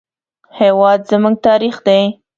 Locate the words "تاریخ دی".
1.47-2.01